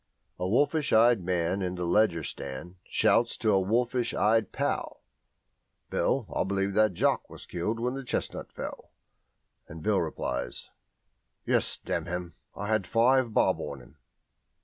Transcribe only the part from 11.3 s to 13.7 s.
"Yes, damn him, I had five bob